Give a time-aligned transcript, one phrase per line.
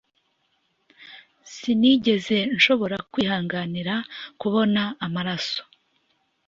[1.53, 3.93] Sinigeze nshobora kwihanganira
[4.41, 5.61] kubona amaraso